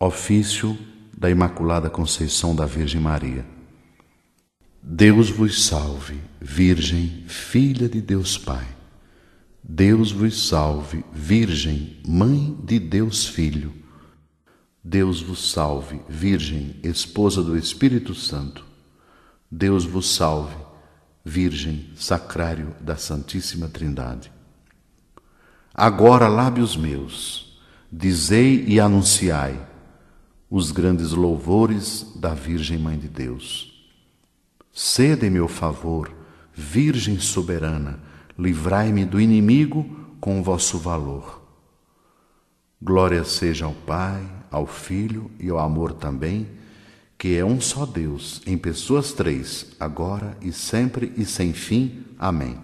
[0.00, 0.78] Ofício
[1.16, 3.44] da Imaculada Conceição da Virgem Maria.
[4.80, 8.64] Deus vos salve, Virgem, filha de Deus Pai.
[9.60, 13.74] Deus vos salve, Virgem, mãe de Deus Filho.
[14.84, 18.64] Deus vos salve, Virgem, esposa do Espírito Santo.
[19.50, 20.54] Deus vos salve,
[21.24, 24.30] Virgem, sacrário da Santíssima Trindade.
[25.74, 27.60] Agora, lábios meus,
[27.90, 29.66] dizei e anunciai
[30.50, 33.72] os grandes louvores da Virgem Mãe de Deus.
[34.72, 36.10] Sede em meu favor,
[36.54, 38.00] Virgem soberana,
[38.38, 41.42] livrai-me do inimigo com o vosso valor.
[42.80, 46.48] Glória seja ao Pai, ao Filho e ao amor também,
[47.18, 52.04] que é um só Deus, em pessoas três, agora e sempre e sem fim.
[52.18, 52.56] Amém.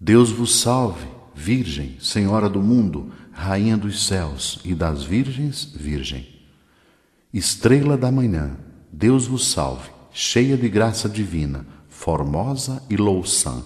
[0.00, 6.35] Deus vos salve, Virgem, Senhora do mundo, Rainha dos céus e das virgens, Virgem.
[7.36, 8.56] Estrela da manhã,
[8.90, 13.62] Deus vos salve, cheia de graça divina, formosa e louçã.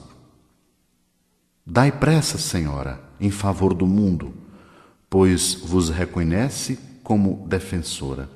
[1.65, 4.35] Dai pressa, Senhora, em favor do mundo,
[5.09, 8.29] pois vos reconhece como defensora.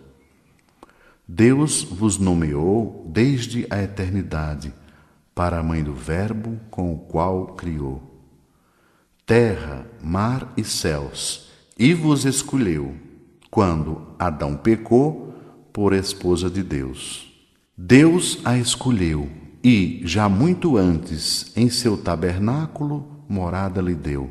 [1.26, 4.72] Deus vos nomeou desde a eternidade
[5.34, 8.00] para a mãe do Verbo com o qual criou
[9.26, 12.94] terra, mar e céus, e vos escolheu
[13.54, 15.23] quando Adão pecou
[15.74, 17.26] por esposa de Deus.
[17.76, 19.28] Deus a escolheu
[19.62, 24.30] e, já muito antes, em seu tabernáculo, morada lhe deu.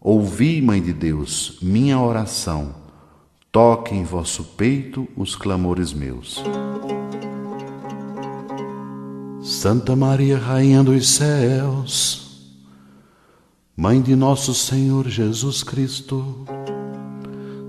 [0.00, 2.74] Ouvi, Mãe de Deus, minha oração,
[3.52, 6.42] toque em vosso peito os clamores meus.
[9.42, 12.54] Santa Maria, Rainha dos céus,
[13.76, 16.46] Mãe de nosso Senhor Jesus Cristo,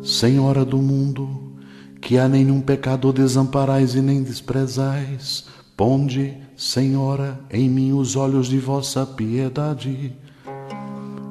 [0.02, 1.47] Senhora do mundo,
[2.02, 5.46] que a nenhum pecador desamparais e nem desprezais,
[5.76, 10.16] ponde, Senhora, em mim os olhos de vossa piedade.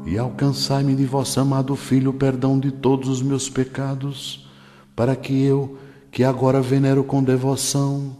[0.04, 4.48] E alcançai-me de vosso amado Filho o perdão de todos os meus pecados,
[4.94, 5.78] para que eu,
[6.10, 8.16] que agora venero com devoção,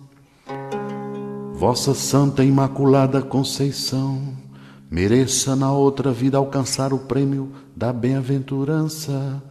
[1.55, 4.35] vossa Santa Imaculada Conceição,
[4.91, 9.43] mereça na outra vida alcançar o prêmio da bem-aventurança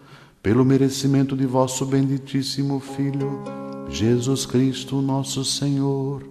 [0.45, 3.41] pelo merecimento de vosso benditíssimo Filho,
[3.89, 6.21] Jesus Cristo, nosso Senhor,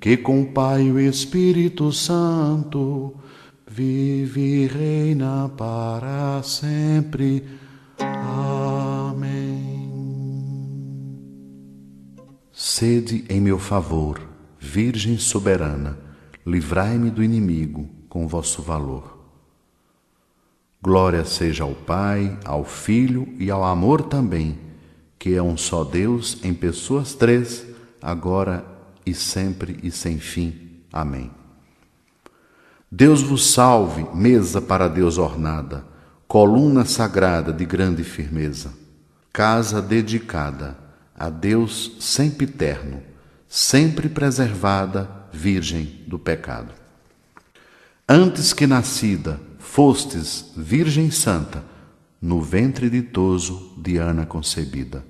[0.00, 3.14] que com o Pai e o Espírito Santo
[3.64, 7.44] vive e reina para sempre.
[8.00, 9.52] Amém.
[12.50, 14.20] Sede em meu favor,
[14.58, 15.96] Virgem soberana,
[16.44, 19.11] livrai-me do inimigo com vosso valor.
[20.82, 24.58] Glória seja ao Pai, ao Filho e ao amor também,
[25.16, 27.64] que é um só Deus em pessoas três,
[28.02, 28.64] agora
[29.06, 30.80] e sempre e sem fim.
[30.92, 31.30] Amém.
[32.90, 35.84] Deus vos salve, mesa para Deus ornada,
[36.26, 38.72] coluna sagrada de grande firmeza,
[39.32, 40.76] casa dedicada
[41.14, 43.00] a Deus sempre eterno,
[43.46, 46.74] sempre preservada, virgem do pecado.
[48.08, 51.64] Antes que nascida, fostes Virgem Santa,
[52.20, 55.04] no ventre ditoso de Ana concebida.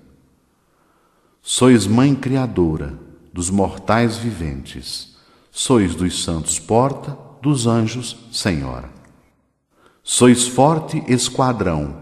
[1.40, 2.96] Sois Mãe Criadora
[3.32, 5.16] dos mortais viventes,
[5.50, 8.88] sois dos santos porta, dos anjos Senhora.
[10.04, 11.96] Sois forte esquadrão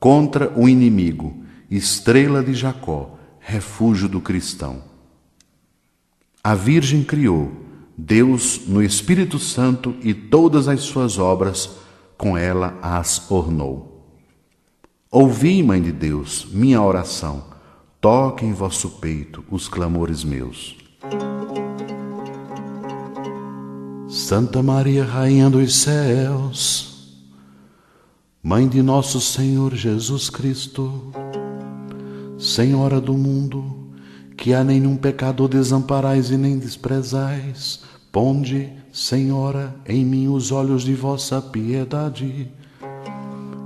[0.00, 4.82] contra o inimigo, estrela de Jacó, refúgio do cristão.
[6.42, 7.52] A Virgem criou,
[7.96, 11.78] Deus no Espírito Santo e todas as suas obras
[12.20, 14.04] com ela as ornou.
[15.10, 17.44] Ouvi, Mãe de Deus, minha oração,
[17.98, 20.76] toque em vosso peito os clamores meus.
[24.06, 27.16] Santa Maria, Rainha dos céus,
[28.42, 31.10] Mãe de nosso Senhor Jesus Cristo,
[32.38, 33.94] Senhora do mundo,
[34.36, 37.80] que a nenhum pecador desamparais e nem desprezais,
[38.12, 42.50] Ponde, Senhora, em mim os olhos de vossa piedade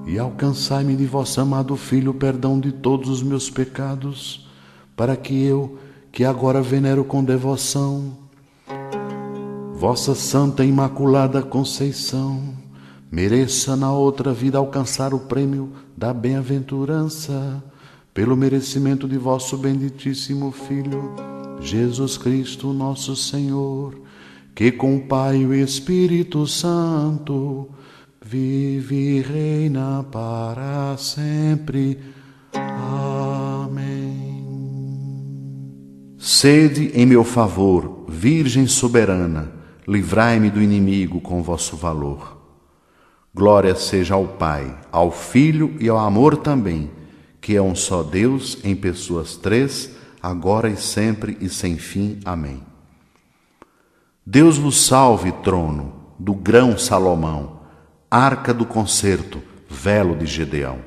[0.06, 4.47] e alcançai-me de vosso amado Filho o perdão de todos os meus pecados,
[4.94, 5.79] para que eu,
[6.12, 8.19] que agora venero com devoção,
[9.75, 12.55] vossa Santa Imaculada Conceição,
[13.11, 17.65] mereça na outra vida alcançar o prêmio da bem-aventurança,
[18.12, 21.15] pelo merecimento de vosso benditíssimo Filho,
[21.61, 24.05] Jesus Cristo, nosso Senhor
[24.55, 27.69] que com o Pai e o Espírito Santo
[28.25, 31.99] vive e reina para sempre.
[32.53, 34.15] Amém.
[36.17, 39.53] Sede em meu favor, Virgem soberana,
[39.87, 42.39] livrai-me do inimigo com vosso valor.
[43.35, 46.91] Glória seja ao Pai, ao Filho e ao amor também,
[47.41, 49.91] que é um só Deus em pessoas três,
[50.23, 52.21] agora e sempre e sem fim.
[52.25, 52.74] Amém.
[54.26, 57.61] Deus vos salve, trono do grão Salomão,
[58.11, 60.79] arca do concerto, velo de Gedeão.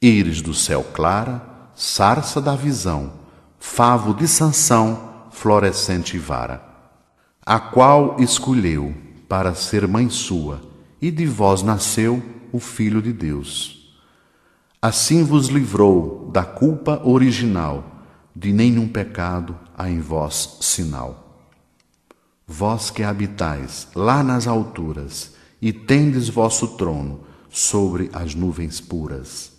[0.00, 1.42] Íris do céu clara,
[1.74, 3.12] sarça da visão,
[3.58, 6.62] favo de Sansão, florescente vara,
[7.44, 8.94] a qual escolheu
[9.28, 10.62] para ser mãe sua,
[11.02, 13.94] e de vós nasceu o Filho de Deus.
[14.80, 17.84] Assim vos livrou da culpa original,
[18.34, 21.23] de nenhum pecado há em vós sinal.
[22.46, 29.52] Vós que habitais lá nas alturas e tendes vosso trono sobre as nuvens puras.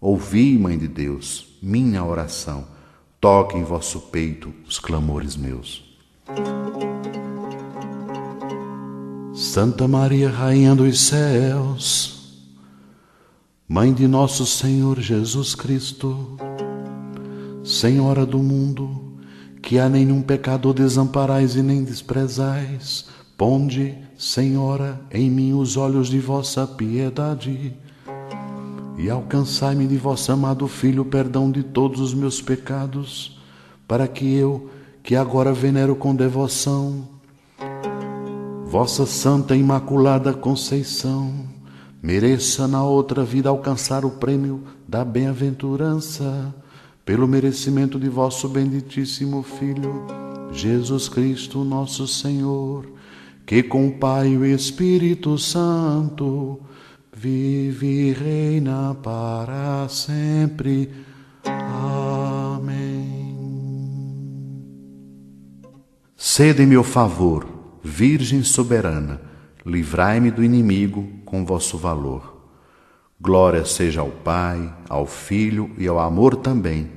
[0.00, 2.66] Ouvi, Mãe de Deus, minha oração,
[3.20, 5.84] toque em vosso peito os clamores meus.
[9.34, 12.16] Santa Maria, Rainha dos céus,
[13.68, 16.36] Mãe de nosso Senhor Jesus Cristo,
[17.64, 19.05] Senhora do mundo,
[19.66, 23.06] que a nenhum pecador desamparais e nem desprezais.
[23.36, 27.76] Ponde, Senhora, em mim os olhos de vossa piedade
[28.96, 33.40] e alcançai-me de vosso amado Filho o perdão de todos os meus pecados,
[33.88, 34.70] para que eu,
[35.02, 37.08] que agora venero com devoção,
[38.66, 41.44] vossa Santa Imaculada Conceição,
[42.00, 46.54] mereça na outra vida alcançar o prêmio da bem-aventurança
[47.06, 50.04] pelo merecimento de vosso benditíssimo Filho,
[50.50, 52.84] Jesus Cristo, nosso Senhor,
[53.46, 56.58] que com o Pai e o Espírito Santo
[57.16, 60.90] vive e reina para sempre.
[61.44, 63.06] Amém.
[66.16, 67.46] Sede em meu favor,
[67.84, 69.20] Virgem soberana,
[69.64, 72.34] livrai-me do inimigo com vosso valor.
[73.20, 76.95] Glória seja ao Pai, ao Filho e ao amor também,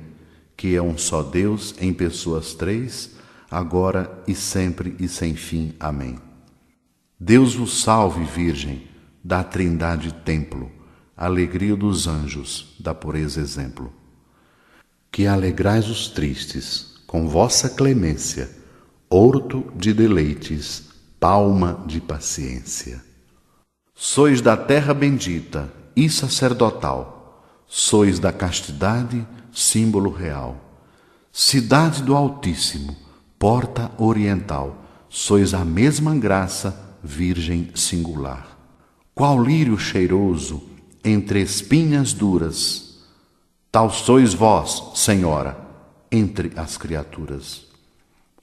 [0.60, 3.12] que é um só Deus em pessoas três,
[3.50, 5.74] agora e sempre e sem fim.
[5.80, 6.18] Amém.
[7.18, 8.86] Deus vos salve, Virgem,
[9.24, 10.70] da Trindade templo,
[11.16, 13.90] alegria dos anjos, da pureza exemplo.
[15.10, 18.50] Que alegrais os tristes com vossa clemência,
[19.08, 23.02] horto de deleites, palma de paciência.
[23.94, 27.19] Sois da terra bendita, e sacerdotal,
[27.72, 30.56] sois da castidade símbolo real.
[31.32, 32.96] Cidade do Altíssimo,
[33.38, 38.58] porta oriental, sois a mesma graça, virgem singular.
[39.14, 40.68] Qual lírio cheiroso
[41.04, 42.98] entre espinhas duras,
[43.70, 45.56] tal sois vós, Senhora,
[46.10, 47.64] entre as criaturas.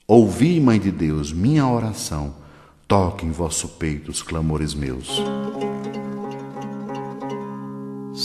[0.06, 2.34] Ouvi, Mãe de Deus, minha oração,
[2.88, 5.20] toque em vosso peito os clamores meus.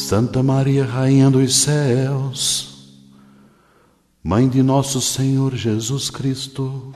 [0.04, 3.00] Santa Maria, Rainha dos Céus,
[4.22, 6.92] Mãe de nosso Senhor Jesus Cristo,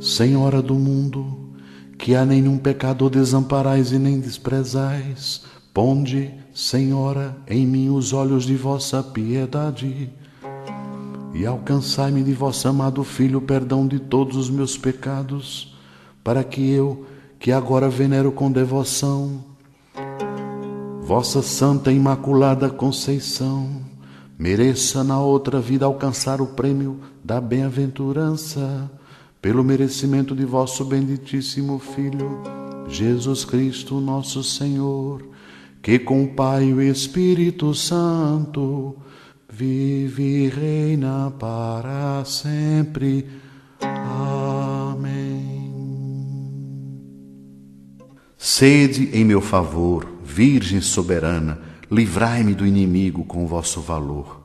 [0.00, 1.50] Senhora do mundo,
[1.98, 5.42] que a nenhum pecador desamparais e nem desprezais,
[5.74, 10.10] ponde, Senhora, em mim os olhos de vossa piedade
[11.34, 15.76] e alcançai-me de vosso amado Filho o perdão de todos os meus pecados,
[16.24, 17.04] para que eu,
[17.38, 19.53] que agora venero com devoção,
[21.04, 23.82] Vossa Santa Imaculada Conceição
[24.38, 28.90] mereça na outra vida alcançar o prêmio da bem-aventurança
[29.40, 32.40] pelo merecimento de vosso benditíssimo Filho,
[32.88, 35.28] Jesus Cristo, nosso Senhor,
[35.82, 38.96] que com o Pai e o Espírito Santo
[39.46, 43.28] vive e reina para sempre.
[43.78, 45.52] Amém.
[48.38, 54.40] Sede em meu favor Virgem soberana, livrai-me do inimigo com vosso valor.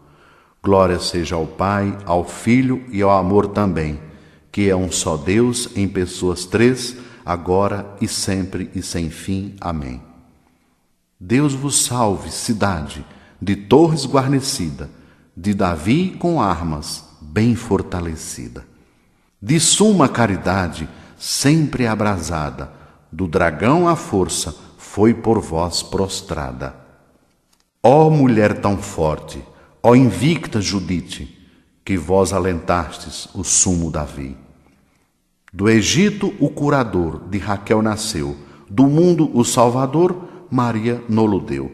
[0.61, 3.99] Glória seja ao Pai, ao Filho e ao amor também,
[4.51, 9.55] que é um só Deus em pessoas três, agora e sempre e sem fim.
[9.59, 9.99] Amém.
[11.19, 13.03] Deus vos salve, cidade
[13.41, 14.91] de torres guarnecida,
[15.35, 18.63] de Davi com armas bem fortalecida,
[19.41, 22.71] de suma caridade sempre abrasada,
[23.11, 26.75] do dragão a força foi por vós prostrada.
[27.81, 29.39] Ó mulher tão forte,
[29.83, 31.47] ó invicta Judite,
[31.85, 34.35] que vós alentastes o sumo Davi.
[35.53, 38.35] Do Egito o curador, de Raquel nasceu,
[38.67, 41.71] do mundo o Salvador, Maria nolo deu.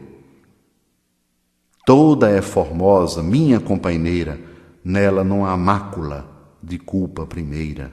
[1.86, 4.38] Toda é formosa, minha companheira,
[4.84, 6.28] nela não há mácula
[6.62, 7.90] de culpa primeira.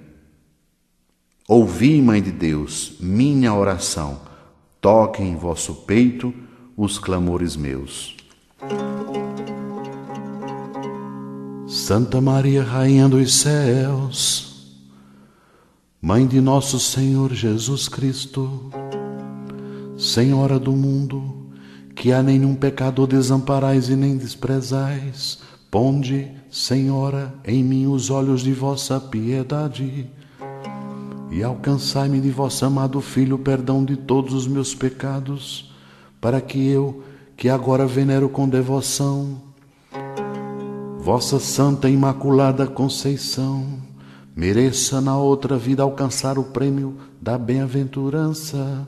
[1.48, 4.33] Ouvi, Mãe de Deus, minha oração,
[4.84, 6.34] toque em vosso peito
[6.75, 8.18] os clamores meus.
[11.66, 14.75] Santa Maria, Rainha dos Céus,
[16.02, 18.70] Mãe de nosso Senhor Jesus Cristo,
[19.98, 21.50] Senhora do mundo,
[21.96, 25.40] que a nenhum pecador desamparais e nem desprezais,
[25.72, 30.12] ponde, Senhora, em mim os olhos de vossa piedade
[31.34, 35.74] e alcançai-me de vosso amado Filho o perdão de todos os meus pecados,
[36.22, 37.04] para que eu,
[37.36, 39.42] que agora venero com devoção,
[41.00, 43.66] vossa Santa Imaculada Conceição,
[44.36, 48.88] mereça na outra vida alcançar o prêmio da bem-aventurança,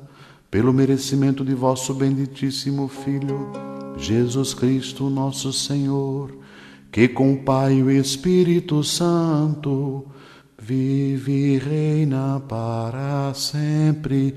[0.52, 3.50] pelo merecimento de vosso benditíssimo Filho,
[3.98, 6.30] Jesus Cristo, nosso Senhor,
[6.92, 10.06] que com o Pai e o Espírito Santo
[10.65, 14.34] vive e reina para sempre.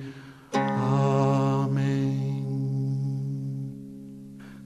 [0.53, 2.45] Amém.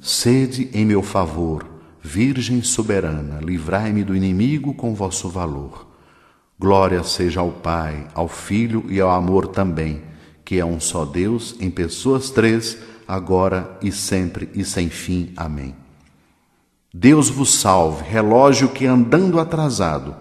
[0.01, 1.65] Sede em meu favor,
[2.03, 5.87] Virgem soberana, livrai-me do inimigo com vosso valor.
[6.59, 10.03] Glória seja ao Pai, ao Filho e ao amor também,
[10.45, 12.77] que é um só Deus, em pessoas três,
[13.07, 15.33] agora e sempre e sem fim.
[15.37, 15.77] Amém.
[16.93, 20.17] Deus vos salve, relógio que andando atrasado,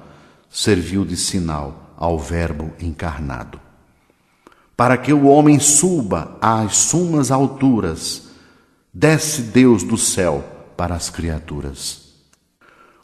[0.52, 3.60] serviu de sinal ao Verbo encarnado.
[4.76, 8.30] Para que o homem suba às sumas alturas,
[8.94, 10.44] desce Deus do céu
[10.76, 12.12] para as criaturas.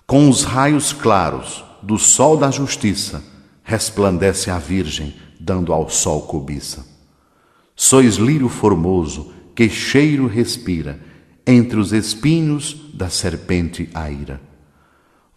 [0.06, 3.24] Com os raios claros do sol da justiça,
[3.64, 6.86] resplandece a Virgem, dando ao sol cobiça.
[7.76, 11.00] Sois lírio formoso, que cheiro respira,
[11.46, 14.47] entre os espinhos da serpente a ira.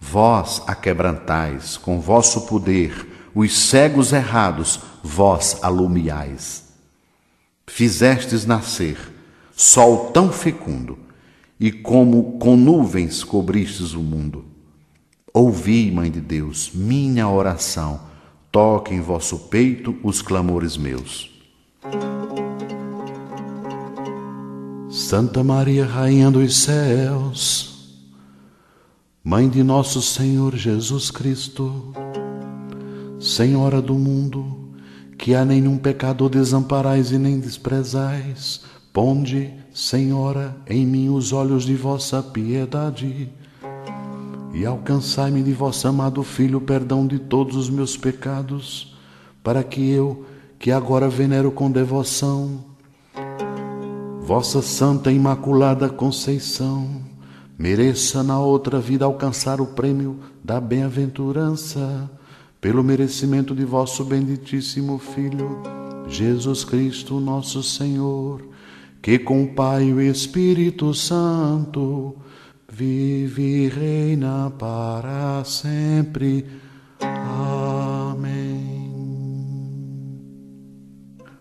[0.00, 6.64] Vós aquebrantais com vosso poder os cegos errados, vós alumiais.
[7.66, 8.97] Fizestes nascer
[9.54, 10.99] sol tão fecundo,
[11.61, 14.47] e como com nuvens cobristes o mundo.
[15.35, 18.00] Ouvi, Mãe de Deus, minha oração,
[18.50, 21.30] toque em vosso peito os clamores meus.
[24.88, 27.80] Santa Maria, Rainha dos Céus,
[29.23, 31.93] Mãe de nosso Senhor Jesus Cristo,
[33.21, 34.71] Senhora do mundo,
[35.19, 38.62] que a nenhum pecador desamparais e nem desprezais,
[38.95, 43.31] ponde, Senhora, em mim os olhos de vossa piedade,
[44.55, 48.97] e alcançai-me de vosso amado Filho o perdão de todos os meus pecados,
[49.45, 50.25] para que eu,
[50.59, 52.65] que agora venero com devoção,
[54.23, 57.00] vossa Santa Imaculada Conceição,
[57.61, 62.11] mereça na outra vida alcançar o prêmio da bem-aventurança,
[62.59, 65.61] pelo merecimento de vosso benditíssimo Filho,
[66.09, 68.40] Jesus Cristo, nosso Senhor,
[69.02, 72.17] que com o Pai e o Espírito Santo
[72.67, 76.47] vive e reina para sempre.
[76.99, 78.81] Amém.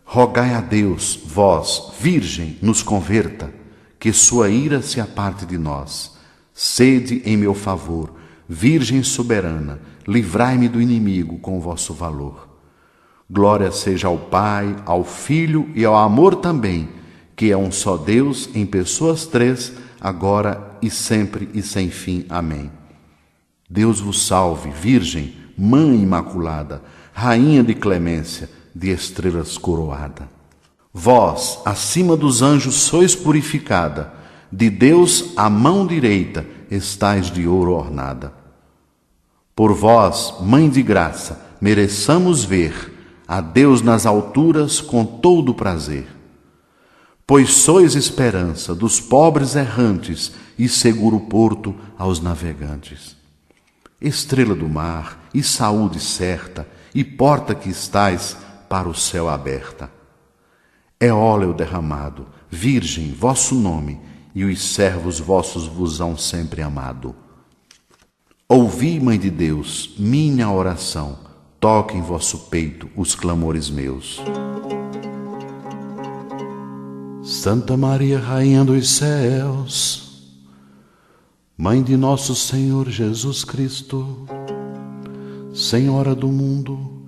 [0.03, 3.58] Rogai a Deus, vós, Virgem, nos converta
[3.99, 6.17] que sua ira se aparte de nós.
[6.53, 8.13] Sede em meu favor,
[8.47, 12.49] Virgem soberana, livrai-me do inimigo com vosso valor.
[13.29, 16.89] Glória seja ao Pai, ao Filho e ao amor também,
[17.35, 22.25] que é um só Deus em pessoas três, agora e sempre e sem fim.
[22.27, 22.71] Amém.
[23.69, 26.81] Deus vos salve, Virgem, Mãe Imaculada,
[27.13, 30.38] Rainha de clemência, de estrelas coroada.
[30.93, 34.11] Vós, acima dos anjos, sois purificada,
[34.51, 38.33] de Deus a mão direita estais de ouro ornada.
[39.55, 46.07] Por vós, Mãe de graça, mereçamos ver a Deus nas alturas com todo prazer.
[47.27, 53.15] Pois sois esperança dos pobres errantes e seguro porto aos navegantes.
[54.01, 58.35] Estrela do mar e saúde certa, e porta que estais
[58.67, 59.98] para o céu aberta
[60.99, 63.99] é óleo derramado, Virgem, vosso nome,
[64.35, 67.15] e os servos vossos vos hão sempre amado.
[68.47, 71.19] Ouvi, Mãe de Deus, minha oração,
[71.59, 74.19] toque em vosso peito os clamores meus.
[77.23, 80.33] Santa Maria, Rainha dos Céus,
[81.55, 84.25] Mãe de nosso Senhor Jesus Cristo,
[85.53, 86.98] Senhora do mundo,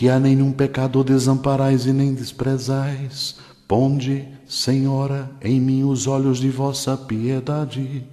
[0.00, 3.36] que a nenhum pecador desamparais e nem desprezais.
[3.68, 8.08] Ponde, Senhora, em mim os olhos de vossa piedade,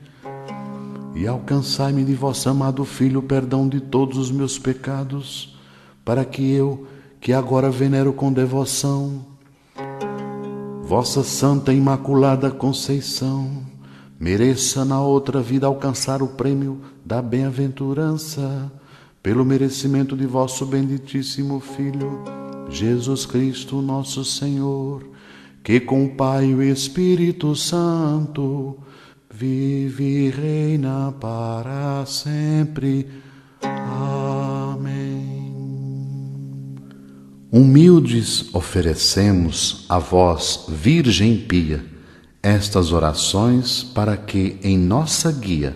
[1.15, 5.57] e alcançai-me de vosso amado Filho o perdão de todos os meus pecados,
[6.03, 6.85] para que eu,
[7.21, 9.25] que agora venero com devoção,
[10.83, 13.63] vossa Santa Imaculada Conceição,
[14.19, 18.69] mereça na outra vida alcançar o prêmio da bem-aventurança,
[19.27, 22.23] pelo merecimento de vosso benditíssimo Filho,
[22.69, 25.03] Jesus Cristo, nosso Senhor,
[25.61, 28.77] que com o Pai e o Espírito Santo,
[29.29, 33.05] vive e reina para sempre.
[33.61, 35.51] Amém.
[37.51, 41.83] Humildes oferecemos a vós, Virgem Pia,
[42.41, 45.75] estas orações para que em nossa guia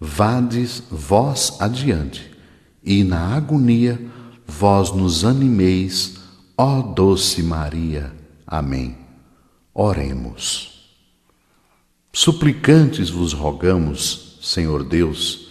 [0.00, 2.27] vades vós adiante
[2.88, 4.00] e na agonia
[4.46, 6.16] vós nos animeis,
[6.56, 8.10] ó doce Maria.
[8.46, 8.96] Amém.
[9.74, 10.88] Oremos.
[12.10, 15.50] Suplicantes vos rogamos, Senhor Deus,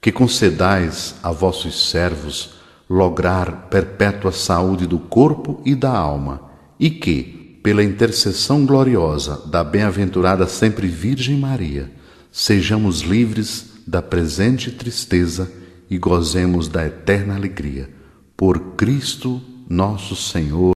[0.00, 2.54] que concedais a vossos servos
[2.88, 6.40] lograr perpétua saúde do corpo e da alma,
[6.80, 11.92] e que, pela intercessão gloriosa da bem-aventurada sempre Virgem Maria,
[12.32, 15.52] sejamos livres da presente tristeza
[15.90, 17.88] e gozemos da eterna alegria.
[18.36, 20.58] Por Cristo nosso Senhor.